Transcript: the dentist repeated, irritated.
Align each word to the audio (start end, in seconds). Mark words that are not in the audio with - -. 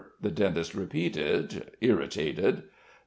the 0.19 0.31
dentist 0.31 0.73
repeated, 0.73 1.73
irritated. 1.79 2.63